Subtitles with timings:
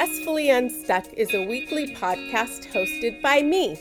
[0.00, 3.78] Successfully Unstuck is a weekly podcast hosted by me,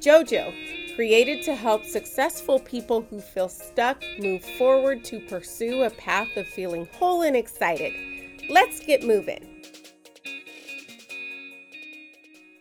[0.00, 6.34] JoJo, created to help successful people who feel stuck move forward to pursue a path
[6.38, 7.92] of feeling whole and excited.
[8.48, 9.47] Let's get moving.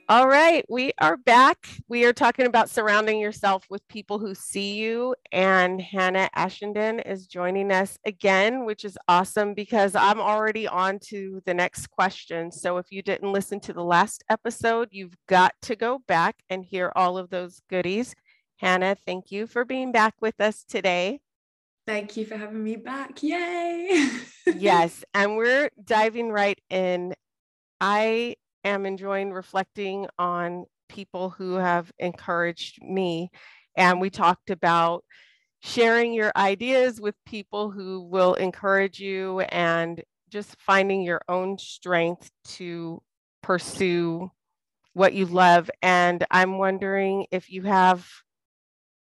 [0.09, 1.67] All right, we are back.
[1.89, 5.13] We are talking about surrounding yourself with people who see you.
[5.33, 11.41] And Hannah Ashenden is joining us again, which is awesome because I'm already on to
[11.45, 12.53] the next question.
[12.53, 16.63] So if you didn't listen to the last episode, you've got to go back and
[16.63, 18.15] hear all of those goodies.
[18.55, 21.19] Hannah, thank you for being back with us today.
[21.85, 23.21] Thank you for having me back.
[23.21, 24.09] Yay.
[24.55, 25.03] yes.
[25.13, 27.13] And we're diving right in.
[27.81, 28.37] I
[28.67, 33.29] am enjoying reflecting on people who have encouraged me.
[33.75, 35.03] And we talked about
[35.61, 42.29] sharing your ideas with people who will encourage you and just finding your own strength
[42.43, 43.01] to
[43.41, 44.31] pursue
[44.93, 45.69] what you love.
[45.81, 48.07] And I'm wondering if you have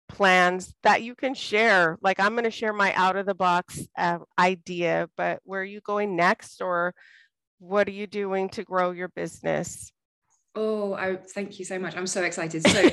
[0.09, 1.98] plans that you can share.
[2.02, 5.66] Like, I'm going to share my out of the box uh, idea, but where are
[5.66, 6.61] you going next?
[6.61, 6.94] Or
[7.64, 9.92] what are you doing to grow your business?
[10.56, 11.95] Oh, I thank you so much.
[11.95, 12.67] I'm so excited.
[12.67, 12.89] So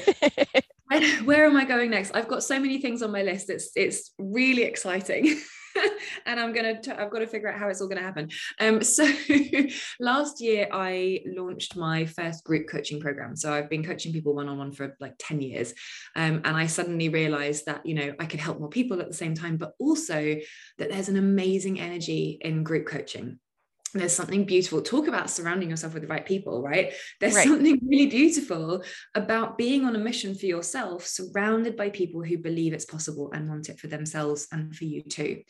[0.87, 2.13] where, where am I going next?
[2.15, 3.51] I've got so many things on my list.
[3.51, 5.41] It's it's really exciting.
[6.27, 8.31] and I'm gonna t- I've got to figure out how it's all gonna happen.
[8.61, 9.09] Um, so
[10.01, 13.35] last year I launched my first group coaching program.
[13.37, 15.75] So I've been coaching people one on one for like 10 years.
[16.17, 19.15] Um, and I suddenly realized that, you know, I could help more people at the
[19.15, 20.37] same time, but also
[20.79, 23.39] that there's an amazing energy in group coaching
[23.95, 27.47] there's something beautiful talk about surrounding yourself with the right people right there's right.
[27.47, 28.83] something really beautiful
[29.15, 33.49] about being on a mission for yourself surrounded by people who believe it's possible and
[33.49, 35.43] want it for themselves and for you too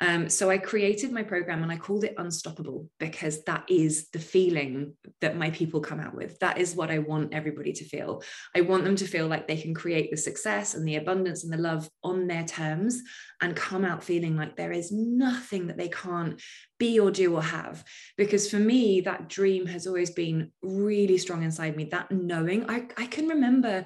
[0.00, 4.18] um, so I created my program and I called it Unstoppable because that is the
[4.18, 6.38] feeling that my people come out with.
[6.40, 8.22] That is what I want everybody to feel.
[8.54, 11.52] I want them to feel like they can create the success and the abundance and
[11.52, 13.00] the love on their terms
[13.40, 16.40] and come out feeling like there is nothing that they can't
[16.78, 17.84] be or do or have.
[18.16, 21.84] Because for me, that dream has always been really strong inside me.
[21.84, 23.84] That knowing, I, I can remember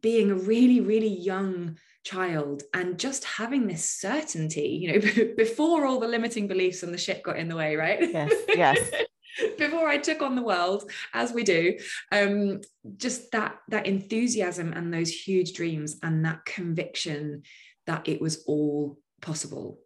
[0.00, 6.00] being a really, really young child and just having this certainty you know before all
[6.00, 8.90] the limiting beliefs and the shit got in the way right yes yes
[9.58, 11.78] before I took on the world, as we do,
[12.10, 12.60] um,
[12.96, 17.42] just that that enthusiasm and those huge dreams and that conviction
[17.86, 19.78] that it was all possible.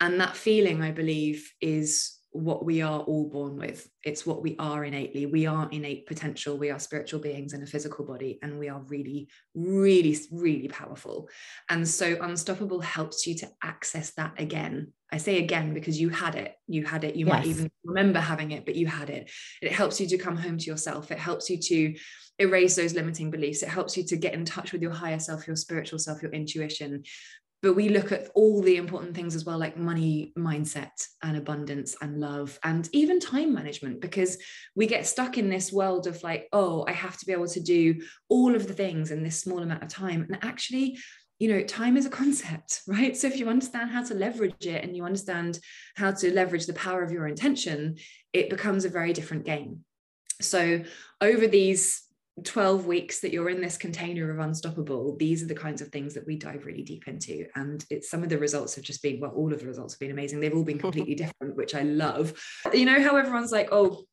[0.00, 3.88] And that feeling, I believe, is what we are all born with.
[4.02, 5.26] It's what we are innately.
[5.26, 6.56] We are innate potential.
[6.56, 11.28] We are spiritual beings in a physical body, and we are really, really, really powerful.
[11.68, 14.92] And so, Unstoppable helps you to access that again.
[15.12, 16.54] I say again because you had it.
[16.66, 17.16] You had it.
[17.16, 17.34] You yes.
[17.34, 19.30] might even remember having it, but you had it.
[19.60, 21.10] It helps you to come home to yourself.
[21.10, 21.94] It helps you to
[22.38, 23.62] erase those limiting beliefs.
[23.62, 26.32] It helps you to get in touch with your higher self, your spiritual self, your
[26.32, 27.02] intuition,
[27.62, 30.90] but we look at all the important things as well like money mindset
[31.22, 34.36] and abundance and love and even time management because
[34.74, 37.60] we get stuck in this world of like oh i have to be able to
[37.60, 40.26] do all of the things in this small amount of time.
[40.28, 40.98] And actually
[41.38, 43.16] you know time is a concept right?
[43.16, 45.58] So if you understand how to leverage it and you understand
[45.96, 47.96] how to leverage the power of your intention
[48.32, 49.84] it becomes a very different game.
[50.40, 50.82] So
[51.20, 52.02] over these
[52.44, 56.14] 12 weeks that you're in this container of unstoppable these are the kinds of things
[56.14, 57.46] that we dive really deep into.
[57.54, 60.00] And it's some of the results have just been well all of the results have
[60.00, 60.40] been amazing.
[60.40, 62.32] They've all been completely different which i love.
[62.72, 64.04] You know how everyone's like oh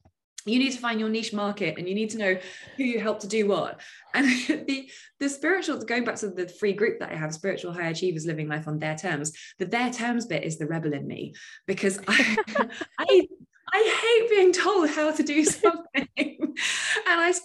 [0.46, 2.38] you need to find your niche market and you need to know
[2.78, 3.82] who you help to do what?
[4.14, 7.90] And the the spiritual going back to the free group that i have spiritual high
[7.90, 11.36] achievers living life on their terms the their terms bit is the rebel in me
[11.68, 12.38] because i
[12.98, 13.28] i
[13.72, 15.86] I hate being told how to do something.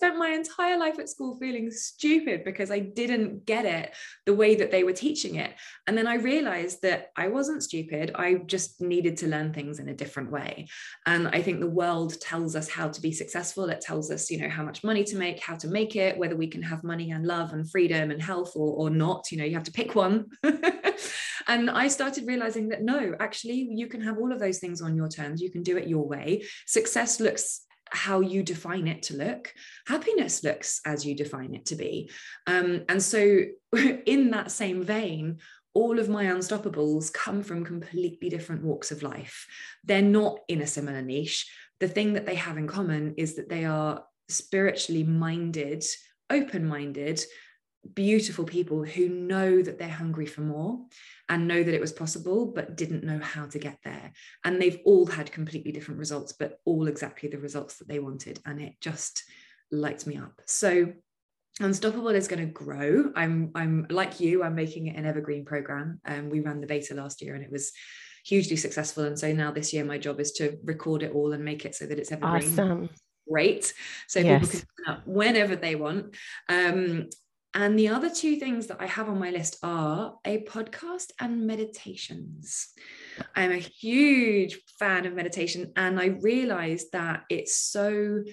[0.05, 3.95] Spent my entire life at school feeling stupid because I didn't get it
[4.27, 5.55] the way that they were teaching it.
[5.87, 8.11] And then I realized that I wasn't stupid.
[8.15, 10.69] I just needed to learn things in a different way.
[11.07, 13.71] And I think the world tells us how to be successful.
[13.71, 16.37] It tells us, you know, how much money to make, how to make it, whether
[16.37, 19.33] we can have money and love and freedom and health or, or not.
[19.33, 20.27] You know, you have to pick one.
[21.49, 24.97] and I started realizing that no, actually, you can have all of those things on
[24.97, 25.41] your terms.
[25.41, 26.45] You can do it your way.
[26.67, 27.63] Success looks
[27.95, 29.55] how you define it to look.
[29.87, 32.11] Happiness looks as you define it to be.
[32.47, 33.41] Um, and so,
[34.07, 35.39] in that same vein,
[35.75, 39.47] all of my unstoppables come from completely different walks of life.
[39.83, 41.51] They're not in a similar niche.
[41.81, 45.85] The thing that they have in common is that they are spiritually minded,
[46.31, 47.23] open minded,
[47.93, 50.81] beautiful people who know that they're hungry for more
[51.29, 54.13] and know that it was possible but didn't know how to get there.
[54.45, 58.41] And they've all had completely different results but all exactly the results that they wanted.
[58.47, 59.25] And it just
[59.71, 60.41] lights me up.
[60.47, 60.93] So
[61.61, 63.13] unstoppable is going to grow.
[63.15, 66.01] I'm i'm like you i'm making it an evergreen program.
[66.05, 67.73] And um, we ran the beta last year and it was
[68.25, 69.05] hugely successful.
[69.05, 71.75] And so now this year my job is to record it all and make it
[71.75, 72.53] so that it's evergreen.
[72.53, 72.89] Awesome.
[73.31, 73.73] Great.
[74.09, 74.41] So yes.
[74.41, 76.15] people can turn up whenever they want.
[76.49, 77.09] Um,
[77.55, 81.47] and the other two things that I have on my list are a podcast and
[81.47, 82.71] meditations.
[83.37, 88.25] I'm a huge fan of meditation, and I realized that it's so.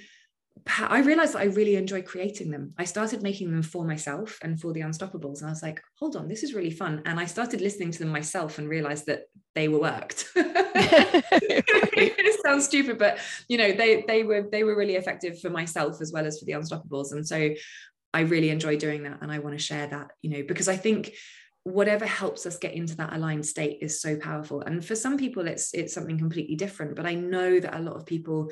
[0.77, 2.73] I realized that I really enjoy creating them.
[2.77, 5.39] I started making them for myself and for the Unstoppables.
[5.39, 7.01] And I was like, hold on, this is really fun.
[7.06, 9.23] And I started listening to them myself and realized that
[9.56, 10.27] they were worked.
[10.35, 16.00] it sounds stupid, but you know, they they were they were really effective for myself
[16.00, 17.12] as well as for the Unstoppables.
[17.12, 17.50] And so
[18.13, 20.75] I really enjoy doing that and I want to share that, you know, because I
[20.75, 21.13] think
[21.63, 24.61] whatever helps us get into that aligned state is so powerful.
[24.61, 27.95] And for some people it's it's something completely different but i know that a lot
[27.95, 28.51] of people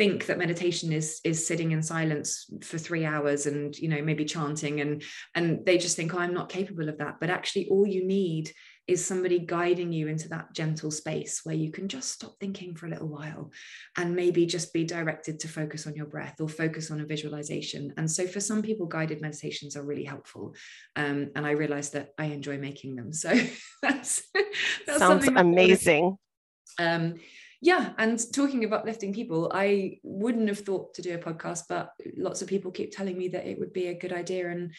[0.00, 4.24] think that meditation is is sitting in silence for 3 hours and you know maybe
[4.24, 5.02] chanting and
[5.34, 8.50] and they just think oh, i'm not capable of that but actually all you need
[8.86, 12.86] is somebody guiding you into that gentle space where you can just stop thinking for
[12.86, 13.52] a little while
[13.98, 17.92] and maybe just be directed to focus on your breath or focus on a visualization.
[17.98, 20.56] And so for some people, guided meditations are really helpful.
[20.96, 23.12] Um, and I realize that I enjoy making them.
[23.12, 23.28] So
[23.82, 24.22] that's,
[24.86, 26.16] that's sounds amazing.
[26.76, 27.14] Um,
[27.60, 31.92] yeah and talking about lifting people i wouldn't have thought to do a podcast but
[32.16, 34.72] lots of people keep telling me that it would be a good idea and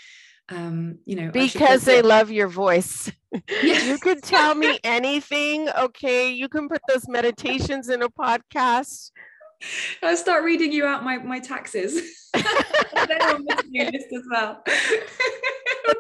[0.51, 3.11] um, you know, because they love your voice.
[3.49, 3.85] Yes.
[3.85, 5.69] you could tell me anything.
[5.69, 6.31] Okay.
[6.33, 9.11] You can put those meditations in a podcast.
[10.03, 11.93] I'll start reading you out my, my taxes.
[12.33, 12.43] They're
[13.23, 14.61] on the list as well.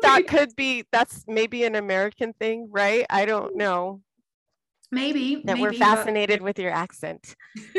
[0.01, 3.05] that could be, that's maybe an American thing, right?
[3.09, 4.01] I don't know.
[4.91, 5.35] Maybe.
[5.35, 6.45] That maybe, we're fascinated but...
[6.45, 7.35] with your accent.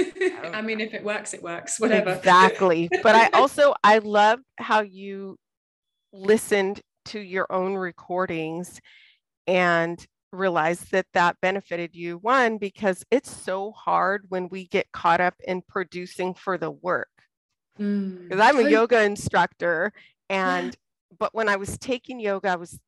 [0.53, 2.14] I mean, if it works, it works, whatever.
[2.14, 2.88] Exactly.
[3.03, 5.37] But I also, I love how you
[6.12, 8.81] listened to your own recordings
[9.47, 15.20] and realized that that benefited you one because it's so hard when we get caught
[15.20, 17.09] up in producing for the work
[17.76, 18.41] because mm.
[18.41, 19.93] i'm a yoga instructor
[20.31, 20.75] and
[21.19, 22.81] but when i was taking yoga i was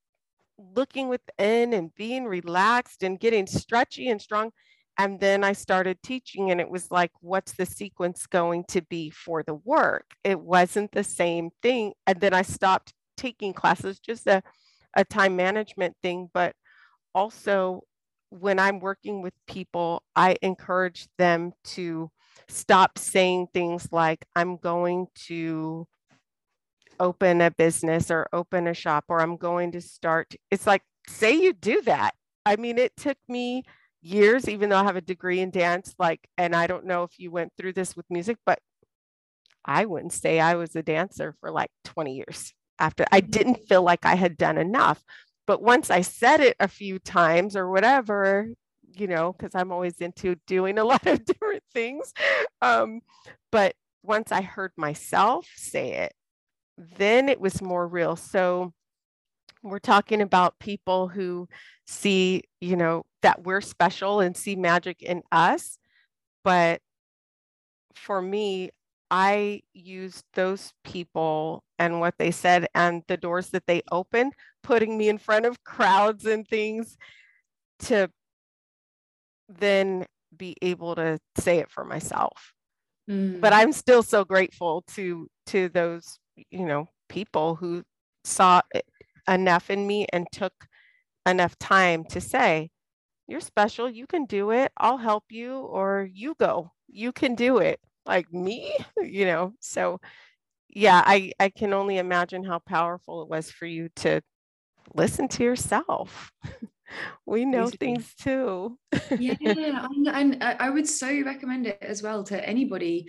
[0.59, 4.51] looking within and being relaxed and getting stretchy and strong
[4.99, 9.11] and then i started teaching and it was like what's the sequence going to be
[9.11, 14.27] for the work it wasn't the same thing and then i stopped taking classes, just
[14.27, 14.43] a,
[14.95, 16.31] a time management thing.
[16.33, 16.55] But
[17.15, 17.83] also,
[18.31, 22.11] when I'm working with people, I encourage them to
[22.49, 25.87] stop saying things like, I'm going to
[27.01, 30.35] open a business or open a shop or I'm going to start.
[30.51, 32.15] It's like, say you do that.
[32.47, 33.65] I mean, it took me
[34.03, 37.19] years, even though I have a degree in dance, like, and I don't know if
[37.19, 38.59] you went through this with music, but
[39.65, 43.83] I wouldn't say I was a dancer for like 20 years after I didn't feel
[43.83, 45.03] like I had done enough.
[45.47, 48.49] But once I said it a few times or whatever,
[48.97, 52.13] you know, because I'm always into doing a lot of different things.
[52.61, 53.01] Um,
[53.51, 56.13] but once I heard myself say it,
[56.77, 58.17] then it was more real.
[58.17, 58.73] So
[59.63, 61.49] we're talking about people who
[61.87, 65.79] see, you know, that we're special and see magic in us.
[66.43, 66.81] But
[67.95, 68.71] for me,
[69.11, 74.99] I used those people and what they said and the doors that they opened, putting
[74.99, 76.97] me in front of crowds and things
[77.81, 78.11] to
[79.49, 82.53] then be able to say it for myself.
[83.09, 83.41] Mm.
[83.41, 86.19] But I'm still so grateful to to those,
[86.51, 87.85] you know, people who
[88.25, 88.61] saw
[89.29, 90.53] enough in me and took
[91.27, 92.71] enough time to say,
[93.27, 96.73] you're special, you can do it, I'll help you or you go.
[96.89, 97.81] You can do it.
[98.07, 99.55] Like me you know?
[99.61, 100.01] So
[100.69, 104.21] yeah i i can only imagine how powerful it was for you to
[104.95, 106.33] listen to yourself.
[107.27, 108.79] We know things too.
[109.19, 113.07] Yeah and, and i would so recommend it as well to anybody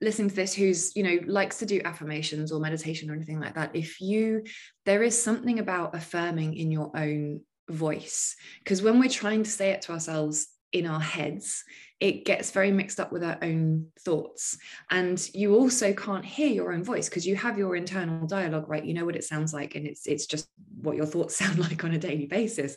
[0.00, 3.54] listening to this who's you know likes to do affirmations or meditation or anything like
[3.54, 4.42] that if you
[4.86, 7.40] there is something about affirming in your own
[7.70, 8.36] voice.
[8.58, 11.64] Because when we're trying to say it to ourselves in our heads
[11.98, 14.56] it gets very mixed up with our own thoughts.
[14.90, 18.84] And you also can't hear your own voice because you have your internal dialogue right?
[18.84, 20.48] You know what it sounds like and it's it's just
[20.80, 22.76] what your thoughts sound like on a daily basis.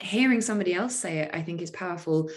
[0.00, 2.28] Hearing somebody else say it i think is powerful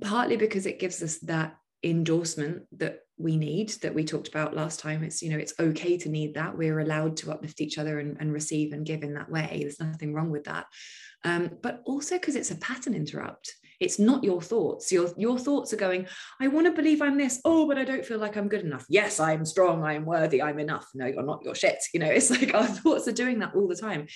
[0.00, 4.80] partly because it gives us that endorsement that we need that we talked about last
[4.80, 6.56] time it's you know it's okay to need that.
[6.56, 9.58] We're allowed to uplift each other and, and receive and give in that way.
[9.60, 10.66] There's nothing wrong with that.
[11.24, 13.54] Um, but also because it's a pattern interrupt.
[13.80, 14.90] It's not your thoughts.
[14.90, 16.06] Your your thoughts are going
[16.40, 17.40] i want to believe i'm this.
[17.44, 18.86] Oh but i don't feel like i'm good enough.
[18.88, 19.84] Yes i'm strong.
[19.84, 20.42] I'm worthy.
[20.42, 20.88] I'm enough.
[20.94, 21.78] No you're not your shit.
[21.92, 24.06] You know it's like our thoughts are doing that all the time.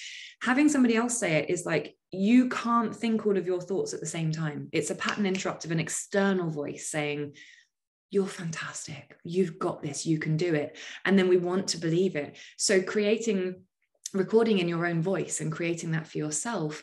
[0.42, 4.00] Having somebody else say it is like you can't think all of your thoughts at
[4.00, 4.68] the same time.
[4.72, 7.34] It's a pattern interrupt of an external voice saying
[8.10, 9.16] you're fantastic.
[9.22, 10.06] You've got this.
[10.06, 10.76] You can do it.
[11.04, 12.36] And then we want to believe it.
[12.56, 13.62] So creating
[14.14, 16.82] recording in your own voice and creating that for yourself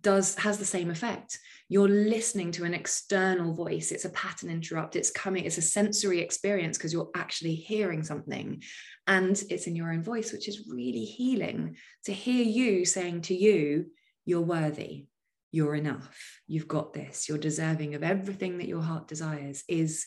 [0.00, 1.38] does has the same effect.
[1.68, 3.92] You're listening to an external voice.
[3.92, 4.96] It's a pattern interrupt.
[4.96, 5.44] It's coming.
[5.44, 8.62] It's a sensory experience because you're actually hearing something.
[9.06, 11.76] And it's in your own voice which is really healing
[12.06, 13.86] to hear you saying to you
[14.24, 15.06] you're worthy.
[15.52, 16.40] You're enough.
[16.48, 17.28] You've got this.
[17.28, 20.04] You're deserving of everything that your heart desires is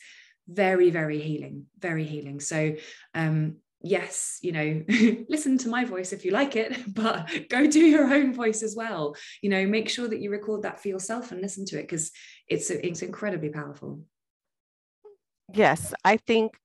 [0.48, 2.39] very very healing very healing.
[2.39, 2.75] So
[3.13, 4.84] um yes you know
[5.30, 8.75] listen to my voice if you like it but go do your own voice as
[8.75, 9.16] well.
[9.42, 12.12] You know make sure that you record that for yourself and listen to it because
[12.48, 14.01] it's it's incredibly powerful.
[15.54, 16.58] Yes i think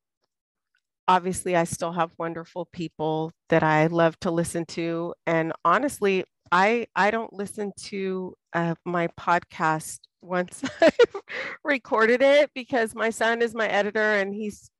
[1.08, 6.86] obviously i still have wonderful people that i love to listen to and honestly i
[6.94, 11.22] i don't listen to uh, my podcast once I've
[11.64, 14.70] recorded it because my son is my editor and he's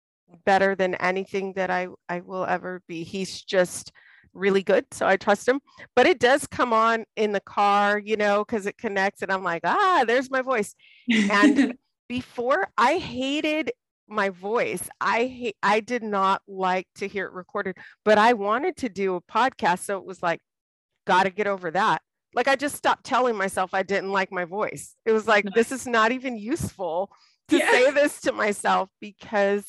[0.45, 3.03] better than anything that I, I will ever be.
[3.03, 3.93] He's just
[4.33, 4.87] really good.
[4.93, 5.61] So I trust him.
[5.95, 9.43] But it does come on in the car, you know, because it connects and I'm
[9.43, 10.75] like, ah, there's my voice.
[11.11, 11.75] And
[12.09, 13.73] before I hated
[14.09, 14.89] my voice.
[15.01, 19.15] I hate, I did not like to hear it recorded, but I wanted to do
[19.15, 19.81] a podcast.
[19.81, 20.41] So it was like,
[21.07, 22.03] got to get over that
[22.35, 24.97] like I just stopped telling myself I didn't like my voice.
[25.05, 27.11] It was like, this is not even useful
[27.49, 27.71] to yeah.
[27.71, 29.67] say this to myself because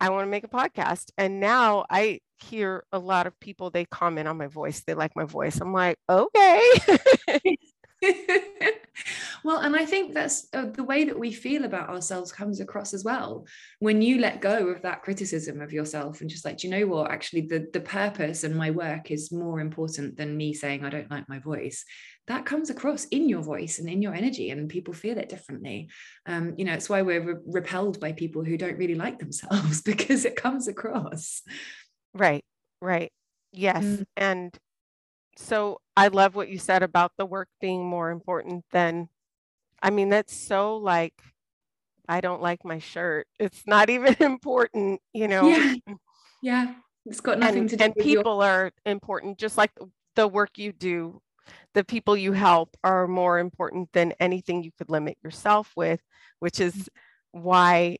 [0.00, 1.10] I want to make a podcast.
[1.16, 4.82] And now I hear a lot of people, they comment on my voice.
[4.86, 5.58] They like my voice.
[5.60, 6.62] I'm like, okay.
[9.44, 12.94] well, and I think that's uh, the way that we feel about ourselves comes across
[12.94, 13.46] as well.
[13.80, 16.86] When you let go of that criticism of yourself and just like, do you know
[16.86, 20.90] what, actually, the, the purpose and my work is more important than me saying I
[20.90, 21.84] don't like my voice.
[22.26, 25.88] That comes across in your voice and in your energy, and people feel it differently.
[26.26, 29.82] Um, you know, it's why we're re- repelled by people who don't really like themselves
[29.84, 31.42] because it comes across.
[32.14, 32.44] Right,
[32.80, 33.12] right.
[33.52, 33.84] Yes.
[33.84, 34.04] Mm.
[34.16, 34.58] And
[35.36, 39.08] so I love what you said about the work being more important than,
[39.82, 41.14] I mean, that's so like,
[42.08, 43.26] I don't like my shirt.
[43.38, 45.46] It's not even important, you know.
[45.46, 45.74] Yeah.
[46.42, 46.74] Yeah.
[47.06, 49.70] It's got nothing and, to do and people your- are important, just like
[50.16, 51.20] the work you do.
[51.74, 56.00] The people you help are more important than anything you could limit yourself with,
[56.40, 57.42] which is mm-hmm.
[57.42, 57.98] why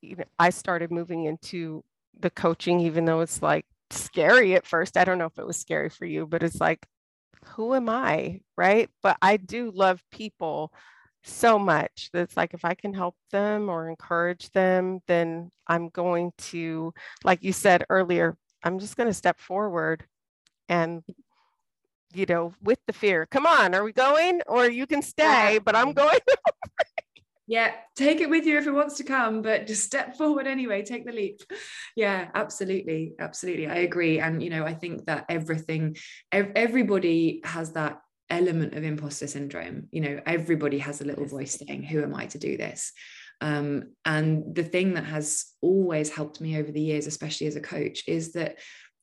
[0.00, 1.82] you know, I started moving into
[2.18, 4.96] the coaching, even though it's like scary at first.
[4.96, 6.86] I don't know if it was scary for you, but it's like,
[7.44, 8.40] who am I?
[8.56, 8.88] Right.
[9.02, 10.72] But I do love people
[11.22, 16.32] so much that's like if I can help them or encourage them, then I'm going
[16.38, 16.92] to,
[17.24, 20.04] like you said earlier, I'm just going to step forward
[20.68, 21.02] and
[22.14, 23.26] you know, with the fear.
[23.26, 24.40] Come on, are we going?
[24.46, 25.98] Or you can stay, but I'm mm-hmm.
[25.98, 26.18] going.
[27.46, 30.82] yeah take it with you if it wants to come but just step forward anyway
[30.82, 31.40] take the leap.
[31.96, 34.20] Yeah absolutely absolutely i agree.
[34.20, 35.96] And you know i think that everything
[36.32, 39.88] ev- everybody has that element of imposter syndrome.
[39.92, 42.92] You know everybody has a little voice saying who am i to do this?
[43.40, 47.60] Um, and the thing that has always helped me over the years especially as a
[47.60, 48.58] coach is that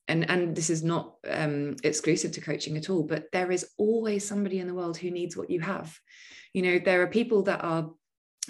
[0.08, 4.26] and and this is not um, exclusive to coaching at all but there is always
[4.26, 5.96] somebody in the world who needs what you have.
[6.52, 7.90] You know there are people that are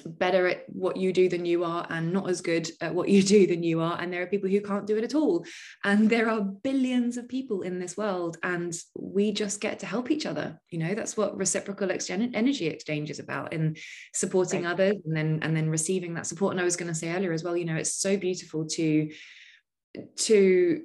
[0.06, 3.22] better at what you do than you are and not as good at what you
[3.36, 4.00] do than you are.
[4.00, 5.44] And there are people who can't do it at all.
[5.84, 10.10] And there are billions of people in this world and we just get to help
[10.10, 10.58] each other.
[10.70, 13.76] You know that's what reciprocal exchange energy exchange is about and
[14.14, 14.72] supporting right.
[14.72, 16.52] others and then and then receiving that support.
[16.52, 19.10] And I was going to say earlier as well you know it's so beautiful to
[20.16, 20.82] to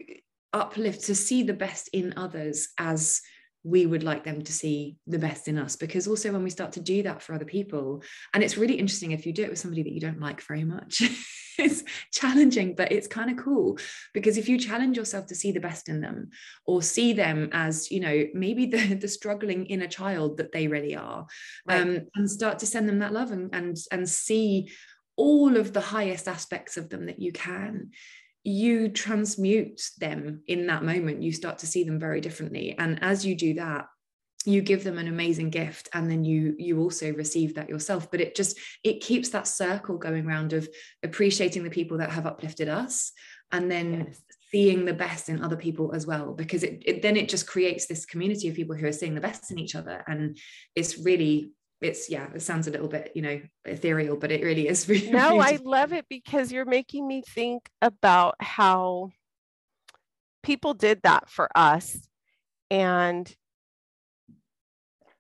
[0.54, 3.22] uplift to see the best in others as
[3.68, 6.72] we would like them to see the best in us because also when we start
[6.72, 8.02] to do that for other people
[8.34, 10.64] and it's really interesting if you do it with somebody that you don't like very
[10.64, 11.02] much
[11.60, 11.84] it's
[12.14, 13.78] challenging but it's kind of cool
[14.14, 16.30] because if you challenge yourself to see the best in them
[16.66, 20.96] or see them as you know maybe the, the struggling inner child that they really
[20.96, 21.26] are
[21.68, 21.82] right.
[21.82, 24.72] um, and start to send them that love and and and see
[25.18, 27.90] all of the highest aspects of them that you can
[28.48, 32.74] you transmute them in that moment you start to see them very differently.
[32.78, 33.88] And as you do that
[34.46, 38.10] you give them an amazing gift and then you you also receive that yourself.
[38.10, 40.70] But it just it keeps that circle going around of
[41.04, 43.12] appreciating the people that have uplifted us
[43.52, 44.22] and then yes.
[44.50, 46.34] seeing the best in other people as well.
[46.34, 49.20] Because it, it then it just creates this community of people who are seeing the
[49.20, 50.02] best in each other.
[50.08, 50.38] And
[50.74, 51.52] it's really
[51.82, 55.12] it's yeah it sounds a little bit you know ethereal but it really is really
[55.12, 59.10] no i love it because you're making me think about how
[60.44, 62.08] people did that for us
[62.72, 63.36] and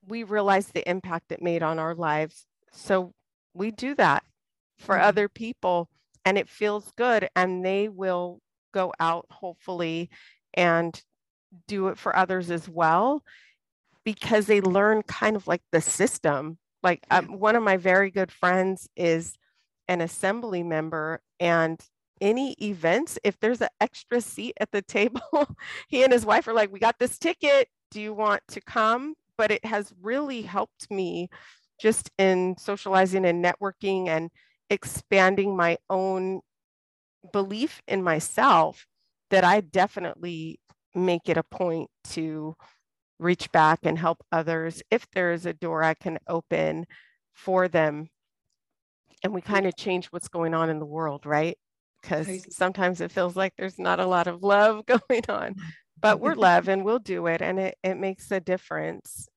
[0.07, 3.13] we realized the impact it made on our lives so
[3.53, 4.23] we do that
[4.77, 5.05] for mm-hmm.
[5.05, 5.89] other people
[6.25, 8.39] and it feels good and they will
[8.73, 10.09] go out hopefully
[10.53, 11.01] and
[11.67, 13.23] do it for others as well
[14.07, 18.31] because they learn kind of like the system like um, one of my very good
[18.31, 19.33] friends is
[19.89, 21.77] an assembly member and
[22.21, 25.21] any events if there's an extra seat at the table
[25.89, 27.67] he and his wife are like we got this ticket.
[27.91, 29.15] Do you want to come?
[29.37, 31.29] But it has really helped me
[31.79, 34.31] just in socializing and networking and
[34.69, 36.39] expanding my own
[37.33, 38.87] belief in myself
[39.31, 40.61] that I definitely
[40.95, 42.55] make it a point to
[43.19, 46.85] reach back and help others if there is a door I can open
[47.33, 48.09] for them.
[49.23, 51.57] And we kind of change what's going on in the world, right?
[52.01, 55.55] Because sometimes it feels like there's not a lot of love going on,
[55.99, 57.41] but we're love and we'll do it.
[57.41, 59.27] And it, it makes a difference.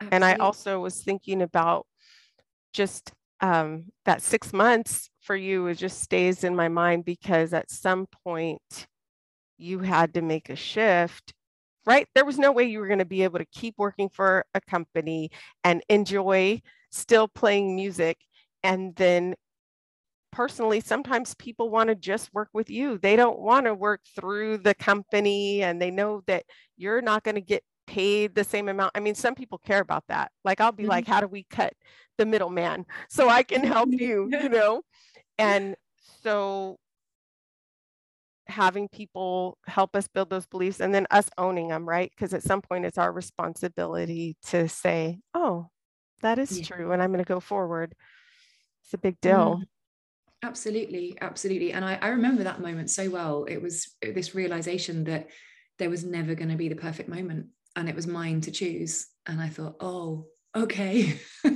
[0.00, 0.16] Absolutely.
[0.16, 1.86] And I also was thinking about
[2.72, 7.70] just um, that six months for you it just stays in my mind because at
[7.70, 8.86] some point
[9.58, 11.34] you had to make a shift
[11.86, 14.44] right there was no way you were going to be able to keep working for
[14.54, 15.30] a company
[15.64, 18.18] and enjoy still playing music
[18.62, 19.34] and then
[20.30, 24.58] personally sometimes people want to just work with you they don't want to work through
[24.58, 26.44] the company and they know that
[26.76, 30.04] you're not going to get paid the same amount i mean some people care about
[30.08, 30.90] that like i'll be mm-hmm.
[30.90, 31.72] like how do we cut
[32.18, 34.82] the middleman so I can help you, you know?
[35.38, 35.76] And
[36.22, 36.78] so
[38.48, 42.10] having people help us build those beliefs and then us owning them, right?
[42.14, 45.68] Because at some point it's our responsibility to say, oh,
[46.22, 46.64] that is yeah.
[46.64, 46.92] true.
[46.92, 47.94] And I'm going to go forward.
[48.84, 49.60] It's a big deal.
[49.60, 49.64] Mm.
[50.42, 51.18] Absolutely.
[51.20, 51.72] Absolutely.
[51.72, 53.44] And I, I remember that moment so well.
[53.44, 55.28] It was this realization that
[55.78, 59.08] there was never going to be the perfect moment and it was mine to choose.
[59.26, 61.14] And I thought, oh, okay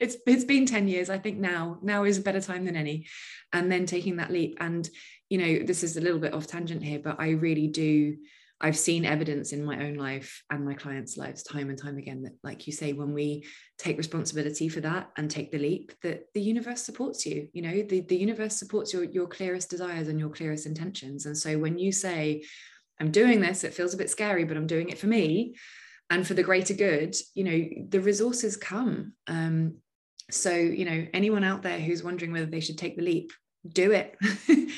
[0.00, 3.06] it's it's been 10 years i think now now is a better time than any
[3.52, 4.88] and then taking that leap and
[5.28, 8.16] you know this is a little bit off tangent here but i really do
[8.60, 12.22] i've seen evidence in my own life and my clients lives time and time again
[12.22, 13.44] that like you say when we
[13.78, 17.82] take responsibility for that and take the leap that the universe supports you you know
[17.82, 21.26] the, the universe supports your your clearest desires and your clearest intentions.
[21.26, 22.42] And so when you say
[23.00, 25.54] i'm doing this it feels a bit scary but i'm doing it for me
[26.10, 29.12] and for the greater good you know the resources come.
[29.26, 29.76] Um,
[30.30, 33.32] so you know anyone out there who's wondering whether they should take the leap
[33.72, 34.16] do it.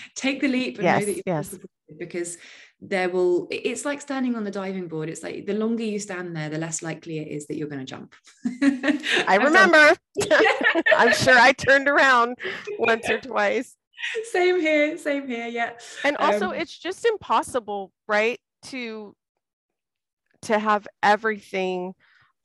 [0.14, 1.58] Take the leap and yes, know that you yes.
[1.98, 2.36] because
[2.80, 5.08] there will it's like standing on the diving board.
[5.08, 7.84] It's like the longer you stand there the less likely it is that you're going
[7.84, 8.14] to jump.
[9.26, 9.96] I remember.
[10.96, 12.36] i'm sure i turned around
[12.78, 13.76] once or twice.
[14.30, 15.72] Same here same here yeah.
[16.04, 19.14] And also um, it's just impossible right to
[20.42, 21.94] to have everything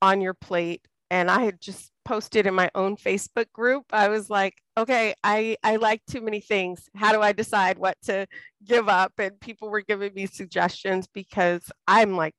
[0.01, 0.85] on your plate.
[1.09, 3.85] And I had just posted in my own Facebook group.
[3.91, 6.89] I was like, okay, I, I like too many things.
[6.95, 8.27] How do I decide what to
[8.63, 9.13] give up?
[9.17, 12.33] And people were giving me suggestions because I'm like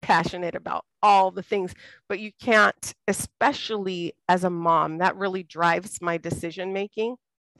[0.00, 1.74] passionate about all the things,
[2.08, 7.16] but you can't, especially as a mom, that really drives my decision making.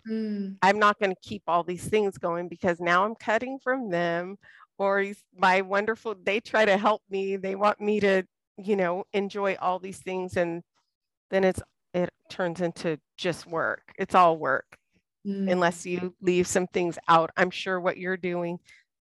[0.09, 0.57] Mm.
[0.63, 4.37] I'm not going to keep all these things going because now I'm cutting from them
[4.79, 5.05] or
[5.37, 8.25] my wonderful they try to help me they want me to
[8.57, 10.63] you know enjoy all these things and
[11.31, 11.67] then it's it
[12.33, 14.77] turns into just work it's all work
[15.27, 15.51] mm.
[15.51, 18.59] unless you leave some things out i'm sure what you're doing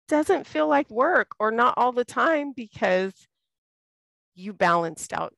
[0.07, 3.13] doesn't feel like work or not all the time because
[4.35, 5.33] you balanced out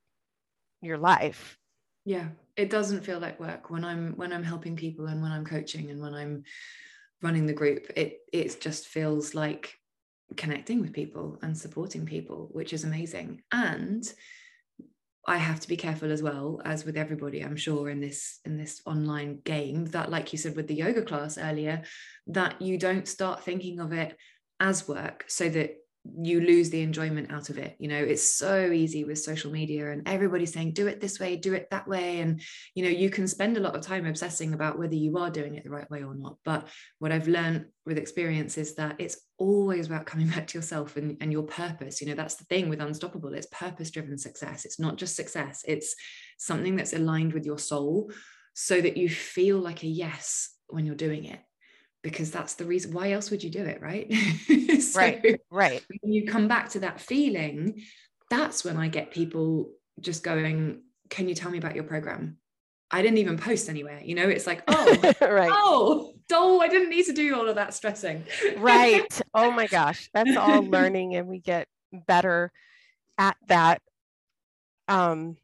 [0.82, 1.58] your life
[2.06, 5.46] yeah it doesn't feel like work when i'm when i'm helping people and when i'm
[5.46, 6.44] coaching and when i'm
[7.22, 9.78] running the group it it just feels like
[10.36, 13.42] connecting with people and supporting people, which is amazing.
[13.52, 14.04] And
[15.30, 18.58] I have to be careful as well, as with everybody, I'm sure, in this in
[18.58, 21.84] this online game, that like you said with the yoga class earlier,
[22.28, 24.16] that you don't start thinking of it
[24.60, 25.76] as work so that
[26.20, 27.76] you lose the enjoyment out of it.
[27.80, 31.36] You know it's so easy with social media and everybody's saying do it this way
[31.36, 32.20] do it that way.
[32.20, 32.42] And
[32.76, 35.56] you know you can spend a lot of time obsessing about whether you are doing
[35.56, 36.38] it the right way or not.
[36.44, 36.68] But
[37.00, 41.18] what i've learned with experience is that it's always about coming back to yourself and,
[41.22, 42.02] and your purpose.
[42.02, 44.66] You know that's the thing with unstoppable it's purpose driven success.
[44.66, 45.96] It's not just success it's
[46.38, 48.12] something that's aligned with your soul
[48.54, 51.40] so that you feel like a yes when you're doing it
[52.10, 54.12] because that's the reason why else would you do it right?
[54.78, 55.84] So right right.
[56.02, 57.82] when you come back to that feeling
[58.30, 62.38] that's when i get people just going can you tell me about your program?
[62.92, 64.28] I didn't even post anywhere you know?
[64.28, 65.50] It's like oh right.
[65.52, 68.24] oh oh i didn't need to do all of that stressing.
[68.58, 69.22] Right.
[69.34, 72.52] Oh my gosh that's all learning and we get better
[73.18, 73.82] at that.
[74.88, 75.38] Um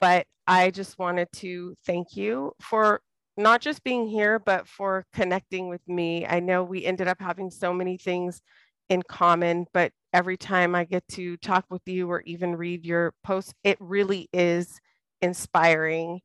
[0.00, 3.00] but i just wanted to thank you for
[3.36, 6.26] not just being here, but for connecting with me.
[6.26, 8.42] I know we ended up having so many things
[8.88, 13.14] in common, but every time I get to talk with you or even read your
[13.24, 14.80] posts, it really is
[15.22, 16.20] inspiring.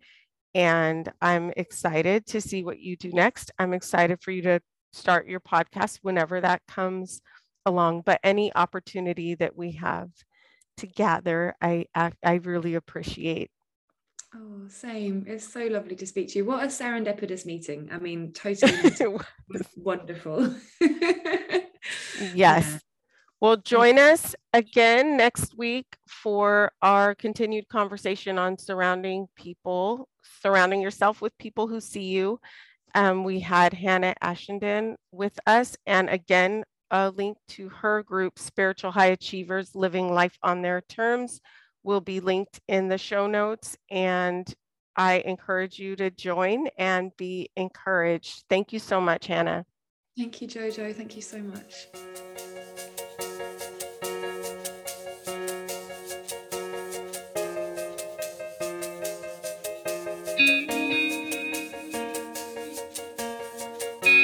[0.56, 3.52] And I'm excited to see what you do next.
[3.60, 7.22] I'm excited for you to start your podcast whenever that comes
[7.65, 8.02] along.
[8.06, 10.10] But any opportunity that we have
[10.78, 13.52] to gather, I, I, I really appreciate.
[14.39, 15.26] Oh, same.
[15.28, 16.45] It's so lovely to speak to you.
[16.45, 17.89] What a serendipitous meeting.
[17.91, 18.91] I mean, totally
[19.76, 20.54] wonderful.
[20.80, 21.65] yes.
[22.36, 22.78] Yeah.
[23.39, 30.08] Well, join us again next week for our continued conversation on surrounding people,
[30.41, 32.39] surrounding yourself with people who see you.
[32.93, 38.91] Um, we had Hannah Ashenden with us, and again, a link to her group, Spiritual
[38.91, 41.41] High Achievers Living Life on Their Terms
[41.88, 44.54] will be linked in the show notes and
[44.97, 48.43] I encourage you to join and be encouraged.
[48.50, 49.65] Thank you so much, Hannah.
[50.17, 50.93] Thank you, Jojo.
[50.93, 51.88] Thank you so much.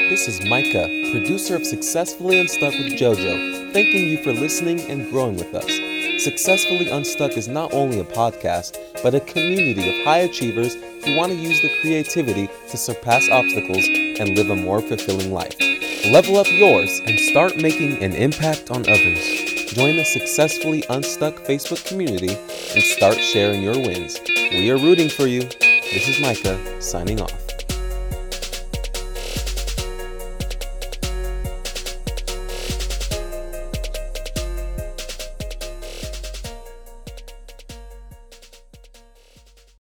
[0.10, 5.36] This is Micah, producer of Successfully Unstuck with JoJo, thanking you for listening and growing
[5.38, 5.93] with us.
[6.24, 11.34] Successfully Unstuck is not only a podcast, but a community of high achievers who want
[11.34, 15.54] to use their creativity to surpass obstacles and live a more fulfilling life.
[16.10, 19.20] Level up yours and start making an impact on others.
[19.74, 22.38] Join the Successfully Unstuck Facebook community
[22.74, 24.18] and start sharing your wins.
[24.26, 25.42] We are rooting for you.
[25.42, 27.43] This is Micah, signing off.